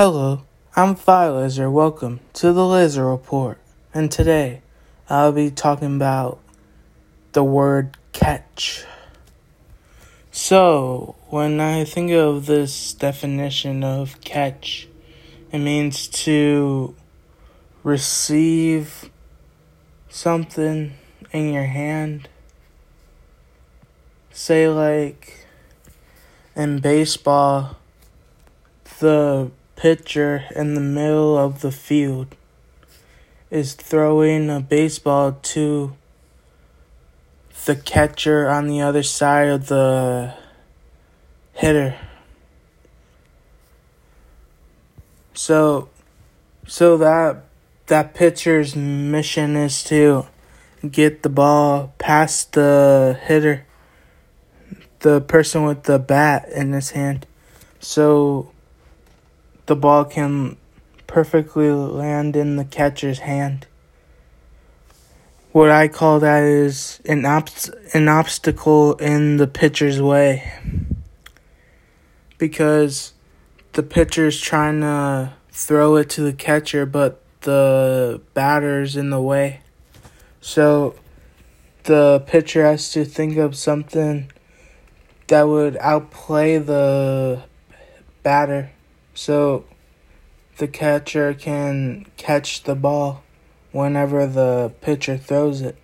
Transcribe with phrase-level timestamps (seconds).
[0.00, 0.42] Hello,
[0.76, 1.72] I'm Fire Lizard.
[1.72, 3.58] Welcome to the Lizard Report.
[3.92, 4.62] And today
[5.10, 6.38] I'll be talking about
[7.32, 8.84] the word catch.
[10.30, 14.86] So, when I think of this definition of catch,
[15.50, 16.94] it means to
[17.82, 19.10] receive
[20.08, 20.94] something
[21.32, 22.28] in your hand.
[24.30, 25.44] Say, like
[26.54, 27.78] in baseball,
[29.00, 32.34] the pitcher in the middle of the field
[33.48, 35.94] is throwing a baseball to
[37.64, 40.34] the catcher on the other side of the
[41.52, 41.94] hitter.
[45.34, 45.88] So
[46.66, 47.44] so that
[47.86, 50.26] that pitcher's mission is to
[50.90, 53.64] get the ball past the hitter,
[55.00, 57.28] the person with the bat in his hand.
[57.78, 58.50] So
[59.68, 60.56] the ball can
[61.06, 63.66] perfectly land in the catcher's hand.
[65.52, 70.50] What I call that is an obst- an obstacle in the pitcher's way.
[72.38, 73.12] Because
[73.74, 79.60] the pitcher's trying to throw it to the catcher, but the batter's in the way.
[80.40, 80.94] So
[81.84, 84.30] the pitcher has to think of something
[85.26, 87.42] that would outplay the
[88.22, 88.70] batter
[89.18, 89.64] so
[90.58, 93.24] the catcher can catch the ball
[93.72, 95.76] whenever the pitcher throws it.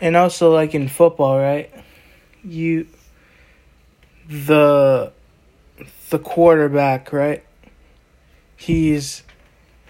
[0.00, 1.70] And also like in football, right?
[2.42, 2.86] You
[4.26, 5.12] the
[6.08, 7.44] the quarterback, right?
[8.56, 9.22] He's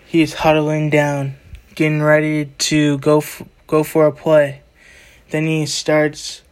[0.05, 1.37] he's huddling down,
[1.77, 4.63] getting ready to go f- go for a play.
[5.31, 6.43] Then he starts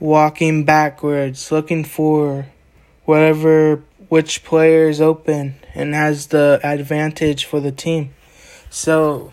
[0.00, 2.46] walking backwards, looking for
[3.08, 8.14] whatever which player is open and has the advantage for the team.
[8.70, 9.32] So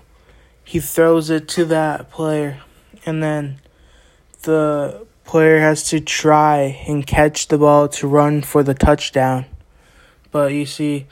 [0.63, 2.61] he throws it to that player,
[3.05, 3.59] and then
[4.43, 9.45] the player has to try and catch the ball to run for the touchdown.
[10.31, 11.07] But you see,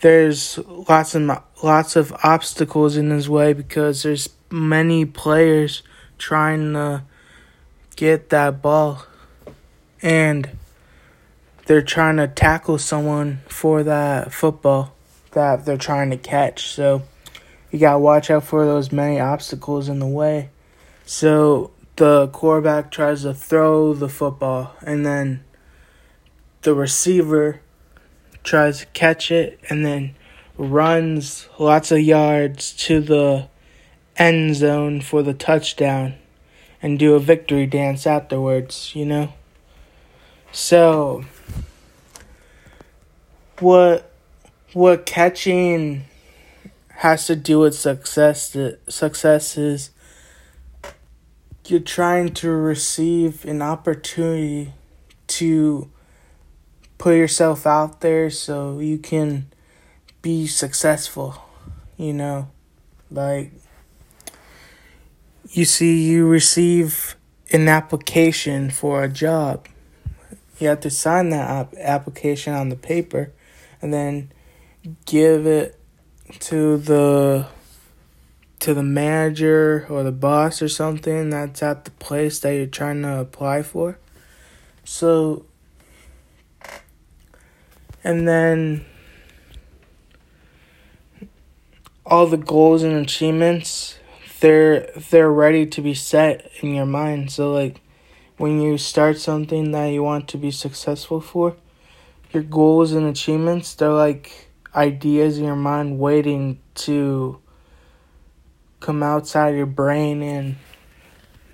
[0.00, 5.82] there's lots of lots of obstacles in his way because there's many players
[6.18, 7.02] trying to
[7.96, 9.04] get that ball,
[10.00, 10.50] and
[11.72, 14.94] they're trying to tackle someone for that football
[15.30, 16.66] that they're trying to catch.
[16.66, 17.00] So
[17.70, 20.50] you got to watch out for those many obstacles in the way.
[21.06, 25.44] So the quarterback tries to throw the football and then
[26.60, 27.62] the receiver
[28.44, 30.14] tries to catch it and then
[30.58, 33.48] runs lots of yards to the
[34.18, 36.16] end zone for the touchdown
[36.82, 39.32] and do a victory dance afterwards, you know?
[40.52, 41.24] So
[43.58, 44.12] what
[44.72, 46.04] what catching
[46.88, 48.56] has to do with success
[48.88, 49.90] success is
[51.66, 54.72] you're trying to receive an opportunity
[55.26, 55.90] to
[56.98, 59.50] put yourself out there so you can
[60.20, 61.42] be successful
[62.02, 62.48] you know?
[63.10, 63.52] Like
[65.50, 67.16] you see you receive
[67.52, 69.68] an application for a job
[70.62, 73.32] you have to sign that application on the paper
[73.82, 74.30] and then
[75.04, 75.78] give it
[76.38, 77.46] to the
[78.60, 83.02] to the manager or the boss or something that's at the place that you're trying
[83.02, 83.98] to apply for.
[84.84, 85.44] So
[88.04, 88.84] and then
[92.06, 93.98] all the goals and achievements
[94.40, 97.30] they're they're ready to be set in your mind.
[97.30, 97.80] So like
[98.36, 101.56] when you start something that you want to be successful for,
[102.32, 107.38] your goals and achievements, they're like ideas in your mind waiting to
[108.80, 110.56] come outside your brain and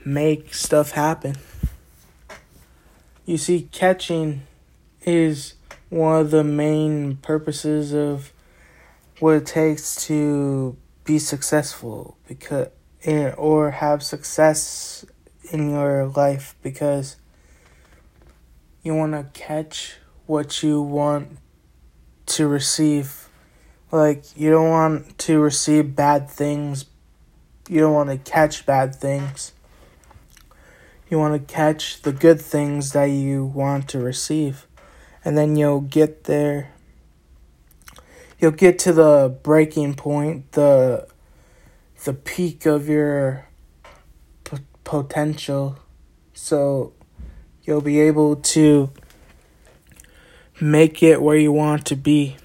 [0.05, 1.37] make stuff happen.
[3.27, 4.43] You see, catching
[5.03, 5.55] is
[5.91, 8.33] one of the main purposes of
[9.21, 12.69] what it takes to be successful because
[13.37, 15.05] or have success
[15.51, 17.17] in your life because
[18.83, 19.97] you want to catch
[20.27, 21.39] what you want
[22.27, 23.29] to receive.
[23.91, 26.85] Like, you don't want to receive bad things,
[27.69, 29.53] you don't want to catch bad things.
[31.11, 34.67] You want to catch the good things that you want to receive.
[35.25, 36.73] And then you'll get there.
[38.39, 41.09] You'll get to the breaking point, the
[42.05, 43.48] the peak of your
[44.89, 45.79] potential.
[46.33, 46.95] So
[47.63, 48.91] you'll be able to
[50.59, 52.39] make it where you want to be.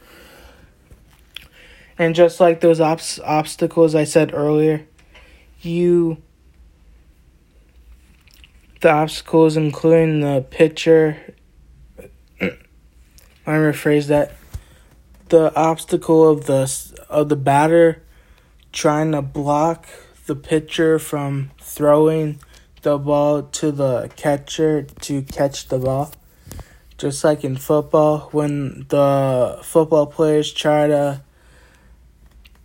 [1.98, 4.86] And just like those ob- obstacles I said earlier,
[5.62, 6.22] you
[8.82, 11.36] the obstacles including the pitcher
[12.42, 12.52] I
[13.46, 14.36] rephrase that
[15.30, 16.70] the obstacle of the
[17.08, 18.04] of the batter
[18.74, 19.88] trying to block
[20.26, 22.40] the pitcher from throwing
[22.82, 26.12] the ball to the catcher to catch the ball.
[26.98, 31.22] Just like in football, when the football players try to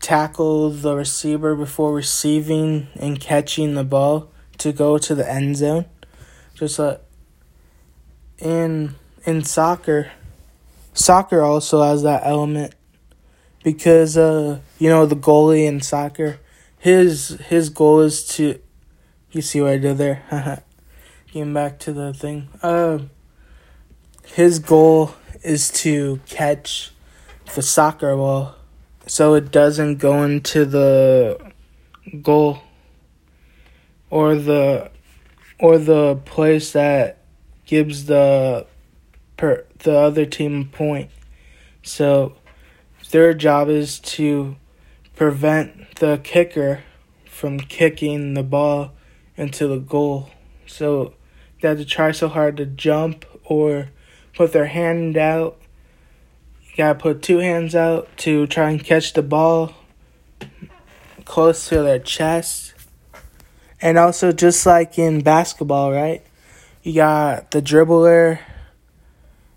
[0.01, 5.87] tackle the receiver before receiving and catching the ball to go to the end zone.
[6.55, 7.01] Just like
[8.39, 8.95] in
[9.25, 10.13] in soccer,
[10.95, 12.75] soccer also has that element
[13.63, 16.39] because uh you know the goalie in soccer
[16.79, 18.61] his his goal is to
[19.31, 20.23] you see what I did there?
[21.33, 22.49] Getting back to the thing.
[22.63, 23.01] Uh
[24.35, 26.93] his goal is to catch
[27.55, 28.55] the soccer ball.
[29.07, 31.53] So it doesn't go into the
[32.23, 32.61] goal
[34.11, 34.91] or the
[35.59, 37.19] or the place that
[37.67, 38.67] gives the
[39.37, 41.11] per the other team a point.
[41.83, 42.35] So
[43.11, 44.57] their job is to
[45.19, 46.85] prevent the kicker
[47.25, 48.93] from kicking the ball
[49.37, 50.31] into the goal.
[50.65, 51.13] So
[51.61, 53.89] they have to try so hard to jump or
[54.33, 55.61] put their hand out.
[56.71, 59.75] You gotta put two hands out to try and catch the ball
[61.25, 62.75] close to their chest.
[63.81, 66.25] And also, just like in basketball, right?
[66.85, 68.39] You got the dribbler,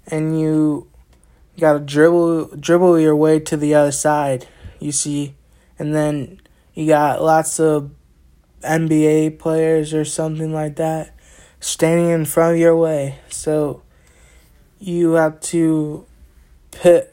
[0.07, 0.87] and you
[1.55, 4.47] you gotta dribble dribble your way to the other side.
[4.79, 5.35] You see,
[5.81, 6.39] and then
[6.75, 7.89] you got lots of
[8.61, 11.15] NBA players or something like that
[11.59, 13.17] standing in front of your way.
[13.29, 13.81] So
[14.79, 16.05] you have to
[16.69, 17.11] pick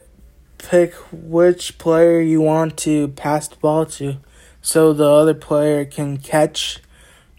[0.58, 4.18] pick which player you want to pass the ball to
[4.60, 6.80] so the other player can catch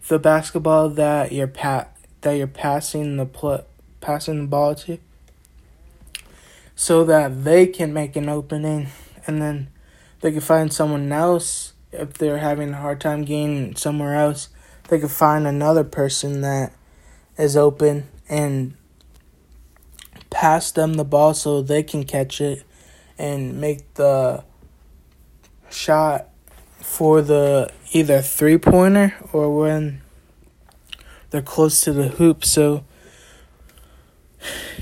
[0.07, 3.65] the basketball that you're pat that you're passing the pl-
[4.01, 4.97] passing the ball to
[6.75, 8.87] so that they can make an opening
[9.27, 9.67] and then
[10.21, 14.49] they could find someone else if they're having a hard time getting somewhere else
[14.89, 16.73] they could find another person that
[17.37, 18.75] is open and
[20.29, 22.63] pass them the ball so they can catch it
[23.17, 24.43] and make the
[25.69, 26.27] shot
[26.79, 30.01] for the either three pointer or when
[31.29, 32.43] they're close to the hoop.
[32.43, 32.83] So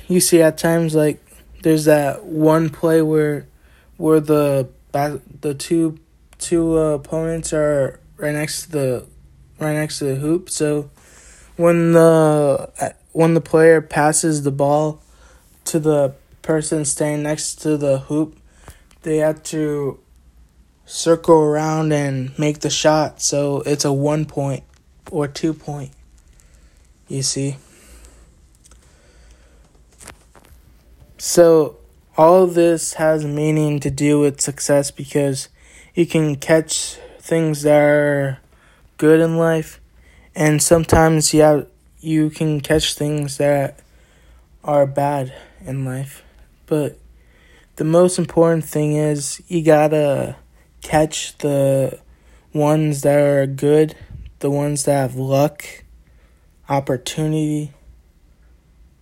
[0.08, 1.22] you see at times like
[1.64, 3.48] there's that one play where
[3.98, 6.00] where the the two
[6.38, 9.06] two uh, opponents are right next to the
[9.60, 10.50] right next to the hoop.
[10.50, 10.90] So
[11.56, 15.02] when the when the player passes the ball
[15.66, 18.38] to the person staying next to the hoop,
[19.02, 20.00] they have to
[20.86, 23.22] circle around and make the shot.
[23.22, 24.64] So it's a one point
[25.12, 25.92] or two point.
[27.08, 27.58] You see.
[31.18, 31.78] So,
[32.18, 35.50] all this has meaning to do with success because
[35.94, 38.40] you can catch things that are
[38.98, 39.80] good in life,
[40.36, 41.68] and sometimes you have,
[42.00, 43.80] you can catch things that
[44.64, 45.32] are bad
[45.64, 46.24] in life.
[46.66, 46.98] But
[47.76, 50.38] the most important thing is you gotta
[50.82, 52.00] catch the
[52.52, 53.96] ones that are good,
[54.40, 55.64] the ones that have luck,
[56.68, 57.74] opportunity,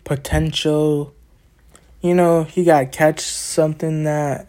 [0.04, 1.15] potential
[2.06, 4.48] you know, you gotta catch something that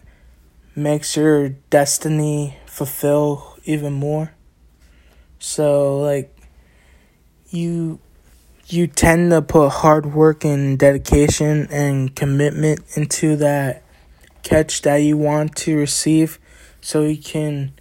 [0.75, 4.31] makes your destiny fulfill even more.
[5.39, 6.37] So like
[7.49, 7.99] you
[8.67, 13.81] you tend to put hard work and dedication and commitment into that
[14.43, 16.37] catch that you want to receive
[16.79, 17.71] so you can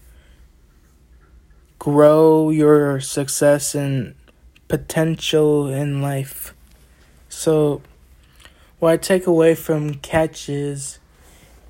[1.78, 4.14] grow your success and
[4.68, 6.54] potential in life.
[7.28, 7.82] So
[8.78, 10.98] what I take away from catch is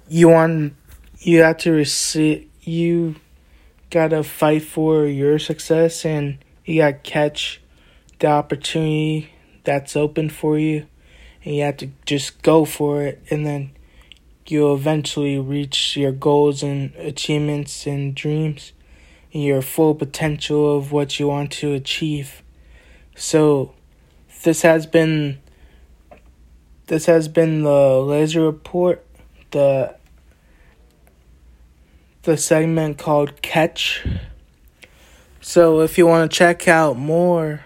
[0.08, 0.74] you want
[1.18, 3.16] you have to receive you
[3.90, 7.60] gotta fight for your success and you gotta catch
[8.18, 9.30] the opportunity
[9.64, 10.86] that's open for you
[11.44, 13.70] and you have to just go for it and then
[14.46, 18.72] you'll eventually reach your goals and achievements and dreams
[19.32, 22.42] and your full potential of what you want to achieve.
[23.16, 23.74] So
[24.44, 25.38] this has been
[26.86, 29.04] this has been the Laser Report,
[29.50, 29.96] the
[32.22, 34.06] the segment called Catch.
[35.40, 37.64] So if you want to check out more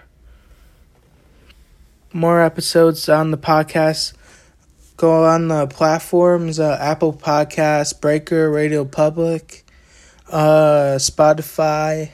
[2.13, 4.13] more episodes on the podcast,
[5.01, 9.65] Go on the platforms uh, Apple Podcasts, Breaker, Radio Public,
[10.29, 12.11] uh, Spotify,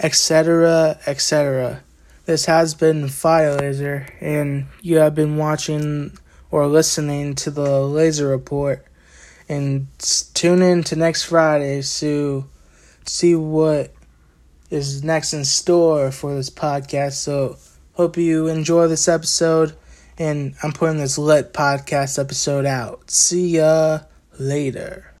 [0.00, 1.84] etc., etc.
[2.26, 6.16] This has been Fire Laser, and you have been watching
[6.50, 8.82] or listening to the Laser Report.
[9.46, 9.88] And
[10.32, 12.48] tune in to next Friday to
[13.04, 13.92] see what
[14.70, 17.12] is next in store for this podcast.
[17.12, 17.58] So,
[17.92, 19.76] hope you enjoy this episode.
[20.16, 23.10] And I'm putting this lit podcast episode out.
[23.10, 23.98] See ya
[24.38, 25.12] later.